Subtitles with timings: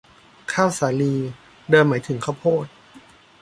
[0.53, 1.13] ข้าวสาลี
[1.69, 2.65] เดิมหมายถึงข้าวโพด